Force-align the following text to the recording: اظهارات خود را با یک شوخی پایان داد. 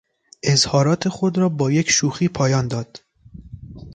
اظهارات 0.43 1.09
خود 1.09 1.37
را 1.37 1.49
با 1.49 1.71
یک 1.71 1.89
شوخی 1.89 2.27
پایان 2.27 2.67
داد. 2.67 2.99